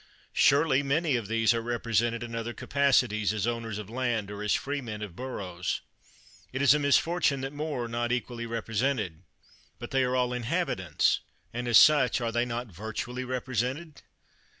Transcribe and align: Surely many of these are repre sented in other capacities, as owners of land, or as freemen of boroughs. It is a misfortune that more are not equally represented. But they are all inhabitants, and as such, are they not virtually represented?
Surely 0.33 0.81
many 0.81 1.15
of 1.15 1.27
these 1.27 1.53
are 1.53 1.61
repre 1.61 1.93
sented 1.93 2.23
in 2.23 2.33
other 2.33 2.55
capacities, 2.55 3.31
as 3.33 3.45
owners 3.45 3.77
of 3.77 3.87
land, 3.87 4.31
or 4.31 4.41
as 4.41 4.55
freemen 4.55 5.03
of 5.03 5.15
boroughs. 5.15 5.81
It 6.51 6.59
is 6.59 6.73
a 6.73 6.79
misfortune 6.79 7.41
that 7.41 7.53
more 7.53 7.83
are 7.83 7.87
not 7.87 8.11
equally 8.11 8.47
represented. 8.47 9.21
But 9.77 9.91
they 9.91 10.03
are 10.03 10.15
all 10.15 10.33
inhabitants, 10.33 11.19
and 11.53 11.67
as 11.67 11.77
such, 11.77 12.19
are 12.19 12.31
they 12.31 12.45
not 12.45 12.65
virtually 12.65 13.23
represented? 13.23 14.01